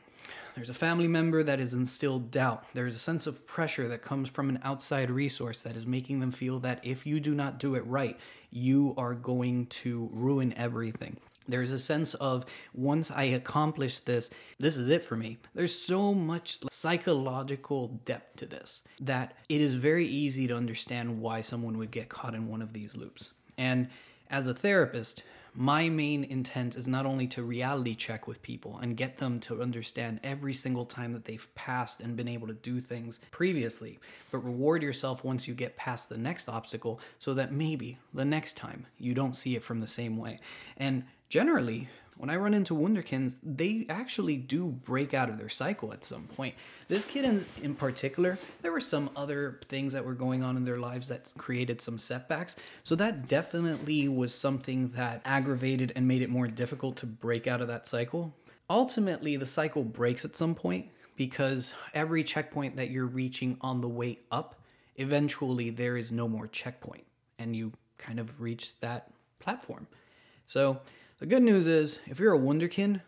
There's 0.55 0.69
a 0.69 0.73
family 0.73 1.07
member 1.07 1.41
that 1.43 1.59
has 1.59 1.73
instilled 1.73 2.31
doubt. 2.31 2.65
There's 2.73 2.95
a 2.95 2.99
sense 2.99 3.27
of 3.27 3.47
pressure 3.47 3.87
that 3.87 4.01
comes 4.01 4.29
from 4.29 4.49
an 4.49 4.59
outside 4.63 5.09
resource 5.09 5.61
that 5.61 5.77
is 5.77 5.85
making 5.85 6.19
them 6.19 6.31
feel 6.31 6.59
that 6.59 6.79
if 6.83 7.05
you 7.05 7.19
do 7.19 7.33
not 7.33 7.59
do 7.59 7.75
it 7.75 7.85
right, 7.85 8.17
you 8.51 8.93
are 8.97 9.13
going 9.13 9.67
to 9.67 10.09
ruin 10.11 10.53
everything. 10.57 11.17
There's 11.49 11.71
a 11.71 11.79
sense 11.79 12.13
of 12.15 12.45
once 12.73 13.11
I 13.11 13.23
accomplish 13.23 13.99
this, 13.99 14.29
this 14.59 14.77
is 14.77 14.87
it 14.89 15.03
for 15.03 15.17
me. 15.17 15.39
There's 15.55 15.73
so 15.73 16.13
much 16.13 16.59
psychological 16.69 17.99
depth 18.05 18.37
to 18.37 18.45
this 18.45 18.83
that 18.99 19.33
it 19.49 19.61
is 19.61 19.73
very 19.73 20.05
easy 20.05 20.47
to 20.47 20.55
understand 20.55 21.21
why 21.21 21.41
someone 21.41 21.77
would 21.77 21.91
get 21.91 22.09
caught 22.09 22.35
in 22.35 22.47
one 22.47 22.61
of 22.61 22.73
these 22.73 22.95
loops. 22.95 23.31
And 23.57 23.89
as 24.29 24.47
a 24.47 24.53
therapist, 24.53 25.23
my 25.55 25.89
main 25.89 26.23
intent 26.23 26.77
is 26.77 26.87
not 26.87 27.05
only 27.05 27.27
to 27.27 27.41
reality 27.41 27.95
check 27.95 28.27
with 28.27 28.41
people 28.41 28.77
and 28.77 28.95
get 28.95 29.17
them 29.17 29.39
to 29.41 29.61
understand 29.61 30.19
every 30.23 30.53
single 30.53 30.85
time 30.85 31.13
that 31.13 31.25
they've 31.25 31.53
passed 31.55 31.99
and 31.99 32.15
been 32.15 32.27
able 32.27 32.47
to 32.47 32.53
do 32.53 32.79
things 32.79 33.19
previously, 33.31 33.99
but 34.31 34.39
reward 34.39 34.83
yourself 34.83 35.23
once 35.23 35.47
you 35.47 35.53
get 35.53 35.75
past 35.75 36.07
the 36.09 36.17
next 36.17 36.47
obstacle 36.47 36.99
so 37.17 37.33
that 37.33 37.51
maybe 37.51 37.97
the 38.13 38.25
next 38.25 38.55
time 38.55 38.85
you 38.99 39.13
don't 39.13 39.35
see 39.35 39.55
it 39.55 39.63
from 39.63 39.81
the 39.81 39.87
same 39.87 40.17
way. 40.17 40.39
And 40.77 41.03
generally, 41.29 41.87
when 42.19 42.29
I 42.29 42.35
run 42.35 42.53
into 42.53 42.73
Wunderkinds, 42.73 43.39
they 43.41 43.85
actually 43.87 44.35
do 44.35 44.67
break 44.67 45.13
out 45.13 45.29
of 45.29 45.37
their 45.37 45.47
cycle 45.47 45.93
at 45.93 46.03
some 46.03 46.23
point. 46.23 46.55
This 46.89 47.05
kid 47.05 47.23
in, 47.23 47.45
in 47.63 47.75
particular, 47.75 48.37
there 48.61 48.73
were 48.73 48.81
some 48.81 49.09
other 49.15 49.61
things 49.69 49.93
that 49.93 50.03
were 50.03 50.13
going 50.15 50.43
on 50.43 50.57
in 50.57 50.65
their 50.65 50.79
lives 50.79 51.07
that 51.07 51.31
created 51.37 51.79
some 51.79 51.97
setbacks. 51.97 52.57
So 52.83 52.93
that 52.95 53.29
definitely 53.29 54.09
was 54.09 54.35
something 54.35 54.89
that 54.89 55.21
aggravated 55.23 55.93
and 55.95 56.09
made 56.09 56.21
it 56.21 56.29
more 56.29 56.47
difficult 56.47 56.97
to 56.97 57.05
break 57.05 57.47
out 57.47 57.61
of 57.61 57.69
that 57.69 57.87
cycle. 57.87 58.33
Ultimately, 58.69 59.37
the 59.37 59.45
cycle 59.45 59.85
breaks 59.85 60.25
at 60.25 60.35
some 60.35 60.55
point 60.55 60.89
because 61.15 61.73
every 61.93 62.25
checkpoint 62.25 62.75
that 62.75 62.89
you're 62.89 63.05
reaching 63.05 63.57
on 63.61 63.79
the 63.79 63.87
way 63.87 64.19
up, 64.29 64.55
eventually 64.97 65.69
there 65.69 65.95
is 65.95 66.11
no 66.11 66.27
more 66.27 66.47
checkpoint 66.47 67.05
and 67.37 67.55
you 67.55 67.71
kind 67.97 68.19
of 68.19 68.41
reach 68.41 68.77
that 68.81 69.09
platform. 69.39 69.87
So, 70.45 70.81
the 71.19 71.25
good 71.25 71.43
news 71.43 71.67
is, 71.67 71.99
if 72.05 72.19
you're 72.19 72.33
a 72.33 72.39
Wunderkind, 72.39 73.01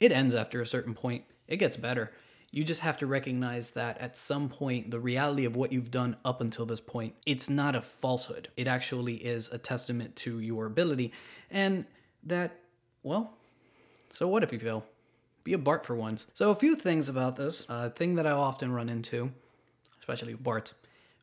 it 0.00 0.12
ends 0.12 0.34
after 0.34 0.60
a 0.60 0.66
certain 0.66 0.94
point. 0.94 1.24
It 1.46 1.56
gets 1.58 1.76
better. 1.76 2.12
You 2.50 2.64
just 2.64 2.82
have 2.82 2.98
to 2.98 3.06
recognize 3.06 3.70
that 3.70 3.98
at 3.98 4.16
some 4.16 4.48
point, 4.48 4.90
the 4.90 5.00
reality 5.00 5.44
of 5.44 5.56
what 5.56 5.72
you've 5.72 5.90
done 5.90 6.16
up 6.24 6.40
until 6.40 6.66
this 6.66 6.80
point, 6.80 7.14
it's 7.24 7.48
not 7.48 7.74
a 7.74 7.80
falsehood. 7.80 8.48
It 8.56 8.66
actually 8.66 9.14
is 9.14 9.48
a 9.48 9.58
testament 9.58 10.16
to 10.16 10.40
your 10.40 10.66
ability. 10.66 11.12
And 11.50 11.86
that, 12.24 12.58
well, 13.02 13.34
so 14.10 14.28
what 14.28 14.42
if 14.42 14.52
you 14.52 14.58
fail? 14.58 14.84
Be 15.44 15.54
a 15.54 15.58
Bart 15.58 15.86
for 15.86 15.96
once. 15.96 16.26
So, 16.34 16.50
a 16.50 16.54
few 16.54 16.76
things 16.76 17.08
about 17.08 17.36
this. 17.36 17.66
A 17.68 17.90
thing 17.90 18.16
that 18.16 18.26
I 18.26 18.30
often 18.30 18.70
run 18.72 18.88
into, 18.88 19.32
especially 19.98 20.34
with 20.34 20.44
Bart, 20.44 20.74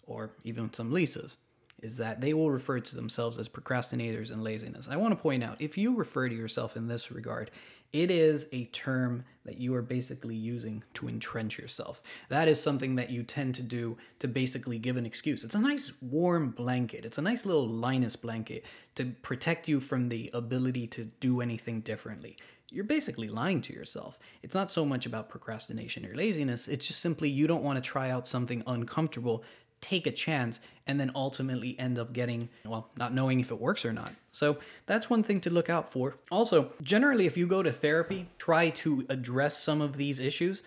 or 0.08 0.32
even 0.44 0.74
some 0.74 0.92
Lisas, 0.92 1.38
is 1.82 1.98
that 1.98 2.22
they 2.22 2.34
will 2.34 2.52
refer 2.52 2.80
to 2.80 2.96
themselves 2.96 3.38
as 3.38 3.50
procrastinators 3.50 4.32
and 4.32 4.44
laziness. 4.44 4.88
I 4.90 4.98
want 4.98 5.12
to 5.12 5.22
point 5.22 5.44
out 5.44 5.62
if 5.62 5.78
you 5.78 5.96
refer 5.96 6.30
to 6.30 6.36
yourself 6.36 6.76
in 6.76 6.88
this 6.88 7.12
regard, 7.12 7.52
it 7.92 8.12
is 8.12 8.48
a 8.52 8.66
term 8.66 9.26
that 9.46 9.58
you 9.58 9.74
are 9.74 9.82
basically 9.82 10.36
using 10.36 10.84
to 10.94 11.08
entrench 11.08 11.58
yourself. 11.58 12.04
That 12.30 12.48
is 12.48 12.62
something 12.62 12.96
that 12.96 13.10
you 13.10 13.24
tend 13.24 13.56
to 13.56 13.64
do 13.64 13.98
to 14.20 14.28
basically 14.28 14.78
give 14.78 14.96
an 14.96 15.08
excuse. 15.08 15.44
It's 15.44 15.56
a 15.56 15.60
nice 15.60 15.92
warm 16.02 16.52
blanket, 16.52 17.06
it's 17.06 17.18
a 17.18 17.24
nice 17.24 17.46
little 17.46 17.68
Linus 17.68 18.16
blanket 18.16 18.64
to 18.96 19.06
protect 19.24 19.68
you 19.68 19.80
from 19.80 20.10
the 20.10 20.30
ability 20.34 20.86
to 20.88 21.06
do 21.06 21.42
anything 21.42 21.82
differently. 21.82 22.38
You're 22.72 22.84
basically 22.84 23.30
lying 23.30 23.62
to 23.64 23.74
yourself. 23.74 24.20
It's 24.44 24.54
not 24.54 24.70
so 24.70 24.86
much 24.86 25.08
about 25.08 25.30
procrastination 25.30 26.06
or 26.06 26.14
laziness, 26.14 26.68
it's 26.68 26.86
just 26.86 27.00
simply 27.00 27.30
you 27.30 27.48
don't 27.48 27.64
want 27.64 27.84
to 27.84 27.90
try 27.90 28.12
out 28.12 28.28
something 28.28 28.62
uncomfortable 28.68 29.44
take 29.82 30.08
a 30.08 30.12
chance 30.12 30.60
and 30.88 31.00
then 31.00 31.12
ultimately 31.14 31.78
end 31.80 32.00
up 32.00 32.14
getting, 32.14 32.50
well, 32.66 32.90
not 32.98 33.14
knowing 33.14 33.40
if 33.40 33.52
it 33.52 33.60
works 33.60 33.86
or 33.86 33.94
not. 33.94 34.12
So 34.32 34.58
that's 34.86 35.10
one 35.10 35.24
thing 35.24 35.40
to 35.42 35.50
look 35.50 35.70
out 35.70 35.92
for. 35.92 36.16
Also, 36.32 36.72
generally, 36.82 37.26
if 37.26 37.38
you 37.38 37.46
go 37.46 37.62
to 37.62 37.72
therapy, 37.72 38.28
try 38.38 38.70
to 38.72 39.06
address 39.10 39.62
some 39.62 39.82
of 39.82 39.98
these 39.98 40.20
issues. 40.20 40.64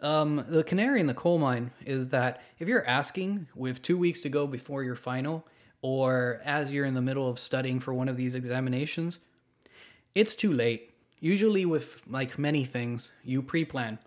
Um, 0.00 0.44
the 0.48 0.62
canary 0.62 1.00
in 1.00 1.08
the 1.08 1.14
coal 1.14 1.38
mine 1.38 1.72
is 1.84 2.08
that 2.08 2.40
if 2.58 2.68
you're 2.68 2.86
asking 2.86 3.48
with 3.54 3.82
two 3.82 3.98
weeks 3.98 4.20
to 4.22 4.28
go 4.28 4.46
before 4.46 4.84
your 4.84 4.94
final, 4.94 5.44
or 5.82 6.40
as 6.44 6.72
you're 6.72 6.84
in 6.84 6.94
the 6.94 7.02
middle 7.02 7.28
of 7.28 7.38
studying 7.38 7.80
for 7.80 7.92
one 7.92 8.08
of 8.08 8.16
these 8.16 8.34
examinations, 8.34 9.18
it's 10.14 10.34
too 10.34 10.52
late. 10.52 10.94
Usually, 11.20 11.66
with 11.66 12.02
like 12.08 12.38
many 12.38 12.64
things, 12.64 13.12
you 13.24 13.42
pre 13.42 13.64
plan 13.64 13.98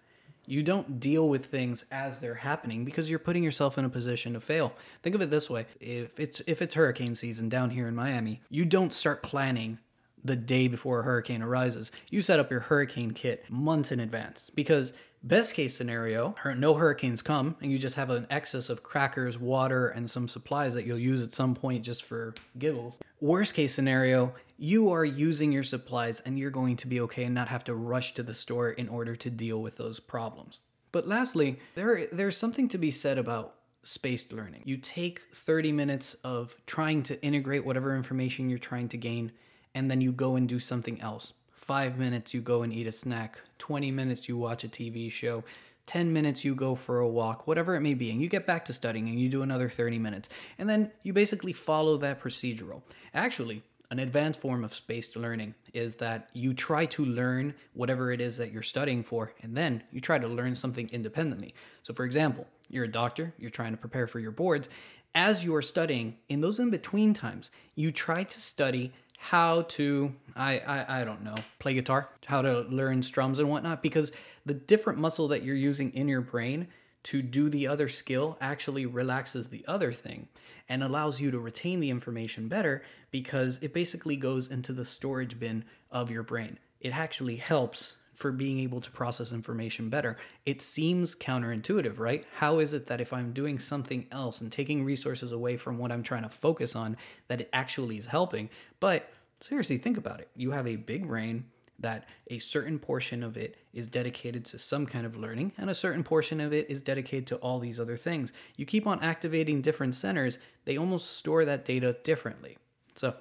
you 0.52 0.62
don't 0.62 1.00
deal 1.00 1.30
with 1.30 1.46
things 1.46 1.86
as 1.92 2.20
they're 2.20 2.36
happening 2.36 2.84
because 2.84 3.10
you're 3.10 3.20
putting 3.20 3.42
yourself 3.42 3.78
in 3.78 3.86
a 3.86 3.90
position 3.90 4.34
to 4.34 4.42
fail. 4.42 4.74
Think 5.02 5.16
of 5.16 5.22
it 5.22 5.30
this 5.30 5.50
way. 5.50 5.66
If 5.80 6.20
it's 6.20 6.42
if 6.42 6.62
it's 6.62 6.76
hurricane 6.76 7.16
season 7.16 7.48
down 7.48 7.70
here 7.70 7.88
in 7.88 7.96
Miami, 7.96 8.42
you 8.50 8.66
don't 8.66 8.94
start 8.94 9.24
planning 9.24 9.80
the 10.26 10.36
day 10.36 10.68
before 10.68 11.00
a 11.00 11.04
hurricane 11.04 11.42
arises. 11.42 11.90
You 12.10 12.22
set 12.22 12.38
up 12.38 12.52
your 12.52 12.60
hurricane 12.60 13.12
kit 13.12 13.46
months 13.50 13.94
in 13.94 14.02
advance 14.02 14.52
because 14.54 14.92
best 15.24 15.54
case 15.54 15.76
scenario, 15.76 16.36
no 16.58 16.76
hurricanes 16.76 17.22
come 17.22 17.56
and 17.62 17.72
you 17.72 17.78
just 17.78 17.96
have 17.96 18.10
an 18.10 18.28
excess 18.30 18.70
of 18.70 18.84
crackers, 18.84 19.38
water 19.38 19.88
and 19.88 20.10
some 20.10 20.28
supplies 20.28 20.74
that 20.74 20.86
you'll 20.86 20.98
use 20.98 21.22
at 21.22 21.32
some 21.32 21.56
point 21.56 21.84
just 21.84 22.04
for 22.04 22.34
giggles. 22.58 22.98
Worst 23.20 23.54
case 23.54 23.74
scenario, 23.74 24.34
you 24.58 24.92
are 24.92 25.06
using 25.06 25.52
your 25.52 25.64
supplies 25.64 26.20
and 26.22 26.38
you're 26.38 26.52
going 26.52 26.76
to 26.78 26.88
be 26.88 27.00
okay 27.02 27.24
and 27.24 27.36
not 27.36 27.50
have 27.50 27.64
to 27.66 27.76
rush 27.76 28.14
to 28.14 28.24
the 28.24 28.34
store 28.34 28.70
in 28.70 28.90
order 28.90 29.16
to 29.16 29.30
deal 29.30 29.62
with 29.62 29.78
those 29.78 30.00
problems. 30.00 30.60
But 30.92 31.08
lastly, 31.08 31.60
there 31.76 32.08
there's 32.12 32.38
something 32.38 32.68
to 32.70 32.78
be 32.78 32.92
said 32.92 33.18
about 33.18 33.56
spaced 33.84 34.34
learning. 34.34 34.62
You 34.66 34.78
take 34.78 35.22
30 35.22 35.72
minutes 35.72 36.16
of 36.24 36.56
trying 36.66 37.04
to 37.04 37.22
integrate 37.24 37.66
whatever 37.66 37.96
information 37.96 38.50
you're 38.50 38.60
trying 38.60 38.90
to 38.90 38.98
gain 38.98 39.32
and 39.74 39.90
then 39.90 40.02
you 40.02 40.12
go 40.12 40.36
and 40.36 40.48
do 40.48 40.60
something 40.60 41.00
else. 41.02 41.34
5 41.62 42.00
minutes 42.00 42.34
you 42.34 42.42
go 42.42 42.64
and 42.64 42.74
eat 42.74 42.88
a 42.88 42.92
snack, 42.92 43.40
20 43.60 43.92
minutes 43.92 44.28
you 44.28 44.36
watch 44.36 44.64
a 44.64 44.68
TV 44.68 45.12
show, 45.12 45.44
10 45.86 46.12
minutes 46.12 46.44
you 46.44 46.56
go 46.56 46.74
for 46.74 47.00
a 47.00 47.08
walk, 47.08 47.46
whatever 47.46 47.76
it 47.76 47.82
may 47.82 47.94
be, 47.94 48.10
and 48.10 48.20
you 48.20 48.28
get 48.28 48.48
back 48.48 48.66
to 48.66 48.74
studying 48.74 49.08
and 49.08 49.20
you 49.20 49.30
do 49.30 49.44
another 49.44 49.70
30 49.70 50.00
minutes. 50.00 50.28
And 50.58 50.68
then 50.68 50.92
you 51.04 51.14
basically 51.14 51.54
follow 51.54 51.98
that 51.98 52.20
procedural. 52.20 52.82
Actually, 53.14 53.62
an 53.92 54.00
advanced 54.00 54.40
form 54.40 54.64
of 54.64 54.74
spaced 54.74 55.16
learning 55.16 55.54
is 55.74 55.96
that 55.96 56.30
you 56.34 56.54
try 56.54 56.86
to 56.88 57.06
learn 57.06 57.54
whatever 57.74 58.12
it 58.12 58.22
is 58.22 58.38
that 58.38 58.52
you're 58.52 58.64
studying 58.64 59.04
for, 59.04 59.34
and 59.42 59.56
then 59.56 59.84
you 59.92 60.02
try 60.02 60.18
to 60.18 60.28
learn 60.28 60.56
something 60.56 60.90
independently. 60.92 61.54
So, 61.84 61.94
for 61.94 62.06
example, 62.06 62.48
you're 62.70 62.86
a 62.86 62.92
doctor, 62.92 63.34
you're 63.38 63.50
trying 63.52 63.72
to 63.72 63.78
prepare 63.78 64.08
for 64.08 64.20
your 64.20 64.32
boards. 64.32 64.68
As 65.14 65.44
you 65.44 65.54
are 65.56 65.62
studying, 65.62 66.16
in 66.30 66.40
those 66.40 66.58
in 66.58 66.70
between 66.70 67.14
times, 67.14 67.52
you 67.76 67.92
try 67.92 68.24
to 68.24 68.40
study 68.40 68.94
how 69.24 69.62
to, 69.62 70.12
I, 70.36 70.58
I, 70.60 71.02
I 71.02 71.04
don't 71.04 71.24
know, 71.24 71.36
play 71.60 71.76
guitar, 71.76 72.10
how 72.26 72.42
to 72.42 72.62
learn 72.62 73.04
strums 73.04 73.38
and 73.38 73.48
whatnot, 73.50 73.84
because 73.84 74.12
the 74.48 74.56
different 74.56 74.98
muscle 74.98 75.28
that 75.28 75.44
you're 75.44 75.56
using 75.56 75.94
in 75.94 76.08
your 76.08 76.22
brain 76.22 76.68
to 77.04 77.22
do 77.22 77.48
the 77.48 77.68
other 77.68 77.88
skill 77.88 78.36
actually 78.42 78.88
relaxes 78.88 79.50
the 79.50 79.64
other 79.68 79.94
thing 79.94 80.28
and 80.68 80.84
allows 80.84 81.22
you 81.22 81.30
to 81.30 81.40
retain 81.40 81.80
the 81.80 81.92
information 81.92 82.48
better 82.48 82.82
because 83.12 83.60
it 83.62 83.76
basically 83.76 84.16
goes 84.16 84.48
into 84.48 84.74
the 84.74 84.86
storage 84.86 85.40
bin 85.40 85.66
of 85.92 86.10
your 86.10 86.24
brain. 86.24 86.58
It 86.80 86.96
actually 86.96 87.36
helps 87.36 87.98
for 88.14 88.32
being 88.32 88.60
able 88.60 88.82
to 88.82 88.92
process 88.92 89.32
information 89.32 89.90
better. 89.90 90.18
It 90.46 90.62
seems 90.62 91.16
counterintuitive, 91.16 91.98
right? 92.00 92.26
How 92.36 92.60
is 92.60 92.74
it 92.74 92.88
that 92.88 93.02
if 93.02 93.14
I'm 93.14 93.34
doing 93.34 93.58
something 93.58 94.08
else 94.12 94.42
and 94.42 94.52
taking 94.52 94.84
resources 94.84 95.32
away 95.32 95.58
from 95.58 95.78
what 95.78 95.92
I'm 95.92 96.04
trying 96.04 96.24
to 96.24 96.30
focus 96.30 96.76
on, 96.76 96.98
that 97.28 97.42
it 97.42 97.50
actually 97.54 97.98
is 97.98 98.08
helping? 98.08 98.50
But 98.80 99.10
seriously, 99.40 99.78
think 99.78 99.98
about 99.98 100.20
it. 100.20 100.30
You 100.36 100.52
have 100.52 100.68
a 100.68 100.76
big 100.76 101.08
brain 101.08 101.46
that 101.80 102.08
a 102.28 102.40
certain 102.40 102.78
portion 102.78 103.24
of 103.24 103.36
it 103.36 103.58
is 103.74 103.88
dedicated 103.88 104.46
to 104.46 104.60
some 104.60 104.86
kind 104.86 105.06
of 105.06 105.18
learning 105.18 105.52
and 105.58 105.70
a 105.70 105.76
certain 105.76 106.04
portion 106.04 106.40
of 106.40 106.54
it 106.54 106.70
is 106.70 106.82
dedicated 106.82 107.26
to 107.28 107.36
all 107.38 107.60
these 107.60 107.80
other 107.80 107.98
things. 107.98 108.32
You 108.56 108.66
keep 108.66 108.86
on 108.86 109.02
activating 109.02 109.62
different 109.62 109.96
centers, 109.96 110.38
they 110.66 110.78
almost 110.78 111.18
store 111.18 111.44
that 111.46 111.66
data 111.66 111.98
differently. 112.04 112.58
So 112.96 113.16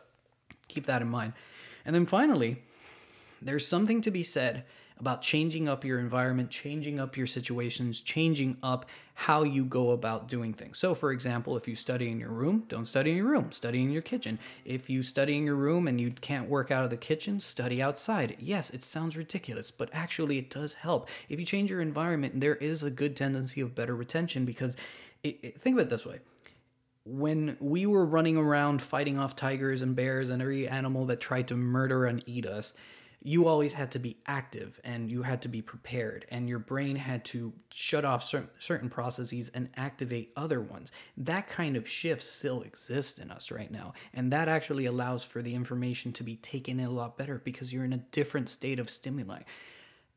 keep 0.69 0.85
that 0.87 1.01
in 1.01 1.09
mind. 1.09 1.33
And 1.85 1.95
then 1.95 2.05
finally, 2.05 2.63
there's 3.43 3.67
something 3.67 4.01
to 4.03 4.11
be 4.11 4.23
said 4.23 4.65
about 5.01 5.23
changing 5.23 5.67
up 5.67 5.83
your 5.83 5.99
environment, 5.99 6.51
changing 6.51 7.01
up 7.01 7.17
your 7.17 7.27
situations, 7.27 8.03
changing 8.03 8.59
up 8.63 8.85
how 9.15 9.43
you 9.43 9.65
go 9.65 9.91
about 9.91 10.29
doing 10.29 10.53
things. 10.53 10.79
So, 10.79 10.95
for 10.95 11.11
example, 11.11 11.57
if 11.57 11.67
you 11.67 11.75
study 11.75 12.11
in 12.11 12.21
your 12.21 12.31
room, 12.31 12.65
don't 12.69 12.85
study 12.85 13.13
in 13.13 13.17
your 13.17 13.27
room, 13.27 13.51
study 13.51 13.83
in 13.83 13.91
your 13.91 14.03
kitchen. 14.03 14.39
If 14.65 14.91
you 14.91 15.03
study 15.03 15.39
in 15.39 15.45
your 15.45 15.57
room 15.57 15.89
and 15.89 15.99
you 15.99 16.11
can't 16.11 16.51
work 16.51 16.71
out 16.71 16.85
of 16.85 16.91
the 16.91 16.99
kitchen, 16.99 17.41
study 17.41 17.83
outside. 17.83 18.37
Yes, 18.39 18.71
it 18.71 18.83
sounds 18.83 19.17
ridiculous, 19.17 19.71
but 19.71 19.89
actually 19.93 20.37
it 20.37 20.51
does 20.51 20.75
help. 20.75 21.09
If 21.31 21.41
you 21.41 21.47
change 21.47 21.71
your 21.71 21.81
environment, 21.81 22.41
there 22.41 22.57
is 22.57 22.83
a 22.83 22.91
good 22.91 23.17
tendency 23.17 23.63
of 23.63 23.75
better 23.75 23.97
retention 23.97 24.45
because 24.45 24.77
it, 25.23 25.39
it, 25.43 25.61
think 25.61 25.79
of 25.79 25.87
it 25.87 25.91
this 25.91 26.05
way 26.05 26.21
when 27.05 27.57
we 27.61 27.87
were 27.87 28.05
running 28.05 28.37
around 28.37 28.83
fighting 28.83 29.19
off 29.19 29.35
tigers 29.35 29.81
and 29.83 29.97
bears 29.97 30.29
and 30.29 30.43
every 30.43 30.69
animal 30.69 31.07
that 31.07 31.21
tried 31.21 31.49
to 31.49 31.57
murder 31.57 32.05
and 32.05 32.23
eat 32.27 32.47
us, 32.47 32.75
you 33.23 33.47
always 33.47 33.75
had 33.75 33.91
to 33.93 33.99
be 33.99 34.17
active 34.27 34.81
and 34.83 35.11
you 35.11 35.23
had 35.23 35.43
to 35.43 35.49
be 35.49 35.61
prepared 35.61 36.25
and 36.31 36.49
your 36.49 36.59
brain 36.59 36.97
had 36.97 37.25
to 37.27 37.53
shut 37.71 38.05
off 38.05 38.25
certain, 38.25 38.49
certain 38.59 38.89
processes 38.89 39.51
and 39.55 39.69
activate 39.77 40.33
other 40.37 40.61
ones. 40.61 40.91
That 41.19 41.49
kind 41.49 41.77
of 41.77 41.89
shift 41.89 42.23
still 42.23 42.63
exists 42.63 43.19
in 43.19 43.31
us 43.31 43.51
right 43.51 43.71
now 43.71 43.93
and 44.15 44.33
that 44.33 44.49
actually 44.49 44.87
allows 44.87 45.23
for 45.23 45.43
the 45.43 45.55
information 45.55 46.13
to 46.15 46.23
be 46.23 46.37
taken 46.37 46.81
in 46.81 46.87
a 46.87 46.91
lot 46.91 47.19
better 47.19 47.41
because 47.45 47.73
you're 47.73 47.85
in 47.85 47.93
a 47.93 47.99
different 47.99 48.49
state 48.49 48.79
of 48.79 48.89
stimuli 48.89 49.43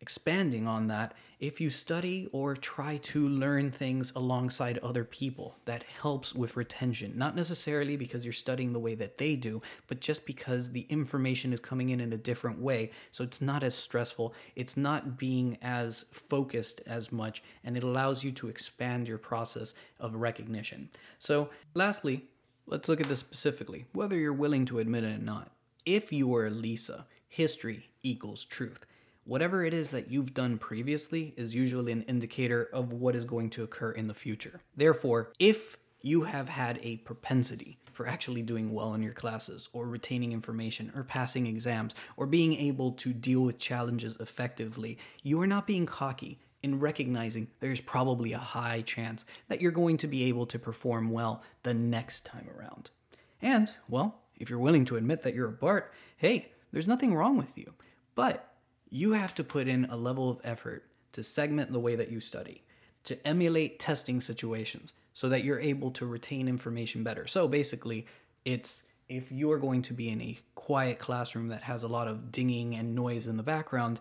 Expanding 0.04 0.68
on 0.68 0.88
that, 0.88 1.14
if 1.40 1.62
you 1.62 1.70
study 1.70 2.28
or 2.34 2.58
try 2.58 2.98
to 2.98 3.26
learn 3.26 3.72
things 3.72 4.12
alongside 4.18 4.78
other 4.80 5.06
people, 5.06 5.56
that 5.64 5.84
helps 6.02 6.36
with 6.36 6.58
retention. 6.58 7.14
Not 7.16 7.38
necessarily 7.38 7.96
because 7.96 8.26
you're 8.26 8.34
studying 8.34 8.74
the 8.74 8.82
way 8.82 8.96
that 8.96 9.18
they 9.18 9.38
do, 9.38 9.62
but 9.88 10.02
just 10.02 10.26
because 10.26 10.72
the 10.72 10.86
information 10.90 11.54
is 11.54 11.62
coming 11.62 11.88
in 11.88 12.02
in 12.02 12.12
a 12.12 12.18
different 12.18 12.60
way. 12.60 12.92
So 13.14 13.24
it's 13.24 13.42
not 13.42 13.64
as 13.64 13.76
stressful, 13.76 14.34
it's 14.58 14.76
not 14.76 15.18
being 15.18 15.58
as 15.62 16.04
focused 16.12 16.82
as 16.86 17.14
much, 17.14 17.42
and 17.64 17.78
it 17.78 17.84
allows 17.84 18.26
you 18.26 18.34
to 18.34 18.50
expand 18.50 19.08
your 19.08 19.18
process 19.18 19.74
of 20.02 20.16
recognition. 20.16 20.90
So, 21.18 21.50
lastly, 21.74 22.26
let's 22.68 22.90
look 22.90 23.00
at 23.00 23.08
this 23.08 23.20
specifically, 23.20 23.86
whether 23.94 24.18
you're 24.18 24.34
willing 24.34 24.66
to 24.66 24.80
admit 24.80 25.06
it 25.06 25.16
or 25.16 25.24
not. 25.24 25.54
If 25.86 26.12
you 26.12 26.28
were 26.28 26.50
Lisa, 26.50 27.06
history 27.30 27.88
equals 28.04 28.44
truth 28.44 28.86
whatever 29.26 29.64
it 29.64 29.74
is 29.74 29.92
that 29.92 30.10
you've 30.10 30.34
done 30.34 30.58
previously 30.58 31.34
is 31.38 31.56
usually 31.56 31.92
an 31.92 32.04
indicator 32.04 32.70
of 32.74 32.94
what 32.94 33.16
is 33.16 33.26
going 33.26 33.50
to 33.52 33.64
occur 33.64 33.92
in 33.92 34.08
the 34.08 34.14
future. 34.14 34.62
Therefore, 34.76 35.32
if 35.40 35.78
you 36.02 36.24
have 36.24 36.50
had 36.50 36.80
a 36.84 36.98
propensity 36.98 37.80
for 37.94 38.08
actually 38.08 38.42
doing 38.42 38.74
well 38.74 38.94
in 38.94 39.04
your 39.04 39.14
classes, 39.14 39.70
or 39.72 39.88
retaining 39.88 40.32
information, 40.32 40.92
or 40.96 41.04
passing 41.04 41.46
exams, 41.46 41.94
or 42.18 42.26
being 42.26 42.54
able 42.56 42.92
to 42.92 43.14
deal 43.14 43.42
with 43.42 43.60
challenges 43.60 44.18
effectively, 44.20 44.98
you 45.22 45.40
are 45.40 45.48
not 45.48 45.68
being 45.68 45.86
cocky 45.86 46.40
in 46.64 46.80
recognizing 46.80 47.48
there's 47.60 47.82
probably 47.82 48.34
a 48.34 48.40
high 48.40 48.82
chance 48.82 49.26
that 49.48 49.62
you're 49.62 49.72
going 49.72 49.98
to 49.98 50.08
be 50.08 50.24
able 50.24 50.46
to 50.48 50.58
perform 50.58 51.08
well 51.08 51.44
the 51.62 51.74
next 51.74 52.26
time 52.26 52.48
around. 52.58 52.90
And, 53.42 53.70
well, 53.88 54.22
if 54.38 54.50
you're 54.50 54.60
willing 54.60 54.86
to 54.86 54.96
admit 54.96 55.22
that 55.24 55.36
you're 55.36 55.50
a 55.50 55.52
Bart, 55.52 55.94
hey, 56.18 56.52
there's 56.72 56.88
nothing 56.88 57.14
wrong 57.14 57.38
with 57.38 57.58
you. 57.58 57.74
But 58.16 58.53
you 58.94 59.14
have 59.14 59.34
to 59.34 59.44
put 59.44 59.68
in 59.68 59.86
a 59.86 59.98
level 59.98 60.30
of 60.30 60.40
effort 60.44 60.86
to 61.14 61.24
segment 61.24 61.74
the 61.74 61.80
way 61.80 61.96
that 61.96 62.12
you 62.12 62.20
study, 62.20 62.62
to 63.04 63.28
emulate 63.28 63.80
testing 63.80 64.22
situations 64.22 64.94
so 65.14 65.28
that 65.30 65.44
you're 65.44 65.60
able 65.60 65.90
to 65.90 66.06
retain 66.06 66.48
information 66.48 67.04
better. 67.04 67.26
So 67.26 67.48
basically, 67.48 68.06
it's 68.46 68.84
if 69.10 69.32
you 69.32 69.52
are 69.52 69.58
going 69.58 69.82
to 69.82 69.94
be 69.94 70.10
in 70.10 70.22
a 70.22 70.38
quiet 70.54 71.00
classroom 71.00 71.48
that 71.48 71.64
has 71.64 71.82
a 71.82 71.88
lot 71.88 72.08
of 72.08 72.32
dinging 72.32 72.76
and 72.76 72.94
noise 72.94 73.26
in 73.26 73.36
the 73.36 73.42
background, 73.42 74.00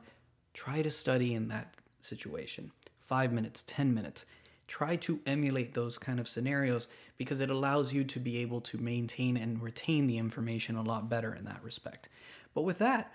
try 0.53 0.83
to 0.83 0.91
study 0.91 1.33
in 1.33 1.49
that 1.49 1.73
situation. 2.03 2.71
Five 3.01 3.33
minutes, 3.33 3.65
10 3.67 3.95
minutes. 3.95 4.27
Try 4.67 4.97
to 4.97 5.21
emulate 5.25 5.73
those 5.73 5.97
kind 5.97 6.21
of 6.21 6.29
scenarios 6.29 6.87
because 7.17 7.41
it 7.41 7.49
allows 7.49 7.95
you 7.95 8.05
to 8.05 8.21
be 8.21 8.39
able 8.39 8.61
to 8.61 8.77
maintain 8.77 9.39
and 9.39 9.63
retain 9.63 10.07
the 10.07 10.19
information 10.19 10.77
a 10.77 10.83
lot 10.83 11.09
better 11.09 11.35
in 11.35 11.47
that 11.47 11.65
respect. 11.65 12.11
But 12.55 12.63
with 12.63 12.79
that, 12.79 13.11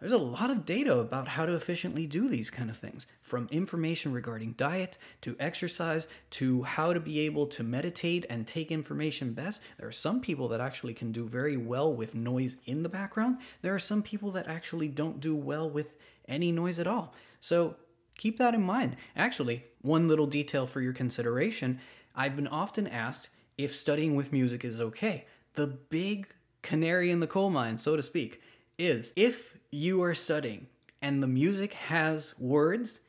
there's 0.00 0.12
a 0.12 0.18
lot 0.18 0.50
of 0.50 0.64
data 0.64 0.98
about 0.98 1.28
how 1.28 1.44
to 1.44 1.54
efficiently 1.54 2.06
do 2.06 2.28
these 2.28 2.50
kind 2.50 2.70
of 2.70 2.76
things, 2.76 3.06
from 3.20 3.48
information 3.50 4.12
regarding 4.12 4.52
diet 4.52 4.96
to 5.22 5.36
exercise 5.40 6.06
to 6.30 6.62
how 6.62 6.92
to 6.92 7.00
be 7.00 7.20
able 7.20 7.46
to 7.46 7.62
meditate 7.62 8.24
and 8.30 8.46
take 8.46 8.70
information 8.70 9.32
best. 9.32 9.62
There 9.78 9.88
are 9.88 9.92
some 9.92 10.20
people 10.20 10.48
that 10.48 10.60
actually 10.60 10.94
can 10.94 11.12
do 11.12 11.26
very 11.26 11.56
well 11.56 11.92
with 11.92 12.14
noise 12.14 12.56
in 12.64 12.82
the 12.82 12.88
background. 12.88 13.38
There 13.62 13.74
are 13.74 13.80
some 13.80 14.02
people 14.02 14.30
that 14.32 14.48
actually 14.48 14.88
don't 14.88 15.20
do 15.20 15.34
well 15.34 15.68
with 15.68 15.96
any 16.28 16.52
noise 16.52 16.78
at 16.78 16.86
all. 16.86 17.14
So 17.40 17.76
keep 18.16 18.38
that 18.38 18.54
in 18.54 18.62
mind. 18.62 18.96
Actually, 19.16 19.64
one 19.82 20.06
little 20.08 20.26
detail 20.26 20.66
for 20.66 20.80
your 20.80 20.92
consideration 20.92 21.80
I've 22.14 22.34
been 22.34 22.48
often 22.48 22.88
asked 22.88 23.28
if 23.56 23.74
studying 23.74 24.16
with 24.16 24.32
music 24.32 24.64
is 24.64 24.80
okay. 24.80 25.26
The 25.54 25.66
big 25.68 26.28
canary 26.62 27.12
in 27.12 27.20
the 27.20 27.28
coal 27.28 27.48
mine, 27.48 27.78
so 27.78 27.94
to 27.94 28.02
speak, 28.02 28.42
is 28.76 29.12
if 29.14 29.57
you 29.70 30.02
are 30.02 30.14
studying 30.14 30.66
and 31.00 31.22
the 31.22 31.26
music 31.26 31.74
has 31.74 32.38
words, 32.38 33.02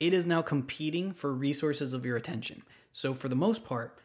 it 0.00 0.12
is 0.12 0.26
now 0.26 0.42
competing 0.42 1.12
for 1.12 1.32
resources 1.32 1.92
of 1.92 2.04
your 2.04 2.16
attention. 2.16 2.62
So, 2.92 3.14
for 3.14 3.28
the 3.28 3.36
most 3.36 3.64
part, 3.64 3.98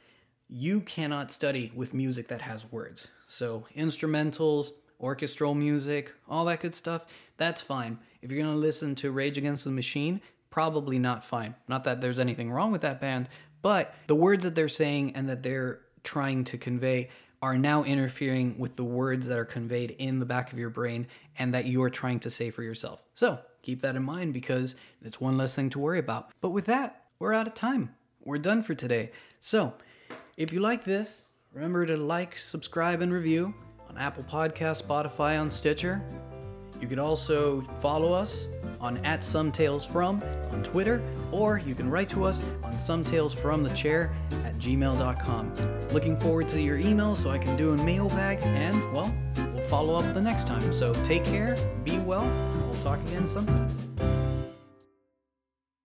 you 0.48 0.82
cannot 0.82 1.32
study 1.32 1.72
with 1.74 1.94
music 1.94 2.28
that 2.28 2.42
has 2.42 2.72
words. 2.72 3.08
So, 3.28 3.66
instrumentals, 3.76 4.72
orchestral 5.00 5.56
music, 5.56 6.14
all 6.30 6.46
that 6.46 6.60
good 6.60 6.76
stuff, 6.76 7.06
that's 7.38 7.62
fine. 7.62 8.00
If 8.22 8.32
you're 8.32 8.44
gonna 8.44 8.58
listen 8.58 8.96
to 8.96 9.12
Rage 9.12 9.38
Against 9.38 9.64
the 9.64 9.72
Machine, 9.72 10.22
probably 10.50 11.00
not 11.00 11.26
fine. 11.26 11.56
Not 11.68 11.86
that 11.86 12.02
there's 12.02 12.20
anything 12.20 12.52
wrong 12.52 12.72
with 12.72 12.82
that 12.82 13.02
band, 13.02 13.30
but 13.62 13.96
the 14.08 14.16
words 14.16 14.44
that 14.44 14.56
they're 14.56 14.68
saying 14.68 15.16
and 15.16 15.30
that 15.30 15.44
they're 15.44 15.80
trying 16.04 16.44
to 16.46 16.58
convey 16.58 17.10
are 17.42 17.58
now 17.58 17.84
interfering 17.84 18.58
with 18.60 18.76
the 18.76 18.84
words 18.84 19.28
that 19.28 19.38
are 19.38 19.46
conveyed 19.46 19.92
in 19.92 20.20
the 20.20 20.26
back 20.26 20.54
of 20.54 20.60
your 20.60 20.70
brain 20.70 21.08
and 21.38 21.54
that 21.54 21.66
you 21.66 21.82
are 21.82 21.90
trying 21.90 22.20
to 22.20 22.30
say 22.30 22.52
for 22.52 22.62
yourself. 22.62 23.04
So 23.14 23.40
keep 23.64 23.82
that 23.82 23.96
in 23.96 24.04
mind 24.04 24.34
because 24.34 24.76
it's 25.02 25.20
one 25.20 25.38
less 25.38 25.56
thing 25.56 25.70
to 25.72 25.80
worry 25.80 26.00
about. 26.00 26.32
But 26.40 26.50
with 26.50 26.66
that, 26.66 27.06
we're 27.20 27.34
out 27.34 27.48
of 27.48 27.56
time. 27.56 27.96
We're 28.24 28.38
done 28.38 28.62
for 28.62 28.76
today. 28.76 29.12
So 29.40 29.74
if 30.38 30.54
you 30.54 30.60
like 30.60 30.84
this, 30.84 31.26
remember 31.52 31.86
to 31.86 31.98
like, 31.98 32.38
subscribe, 32.38 33.02
and 33.02 33.12
review 33.12 33.56
on 33.90 33.98
Apple 33.98 34.24
Podcast, 34.24 34.84
Spotify, 34.84 35.40
on 35.40 35.50
Stitcher. 35.50 36.02
You 36.82 36.88
can 36.88 37.00
also 37.00 37.62
follow 37.80 38.12
us 38.12 38.48
on 38.82 38.98
at 39.06 39.24
Some 39.24 39.52
Tales 39.52 39.86
From 39.86 40.22
on 40.52 40.64
Twitter, 40.64 41.02
or 41.32 41.60
you 41.60 41.76
can 41.76 41.90
write 41.90 42.10
to 42.10 42.26
us 42.26 42.42
on 42.64 42.78
Some 42.78 43.06
Tales 43.06 43.34
From 43.34 43.64
the 43.64 43.70
Chair 43.70 44.12
at 44.44 44.58
gmail.com. 44.58 45.54
Looking 45.90 46.20
forward 46.20 46.50
to 46.50 46.60
your 46.60 46.78
email 46.78 47.16
so 47.16 47.30
I 47.30 47.38
can 47.38 47.56
do 47.56 47.72
a 47.72 47.78
mailbag, 47.78 48.40
and 48.42 48.92
well, 48.92 49.14
we'll 49.54 49.64
follow 49.70 49.96
up 49.96 50.14
the 50.16 50.22
next 50.22 50.48
time. 50.48 50.74
So 50.74 50.94
take 51.04 51.24
care, 51.24 51.56
be 51.84 52.00
well, 52.00 52.24
and 52.24 52.64
we'll 52.66 52.84
talk 52.84 53.00
again 53.08 53.30
sometime. 53.30 53.71